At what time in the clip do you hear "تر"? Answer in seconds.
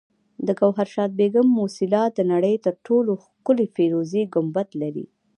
2.65-2.73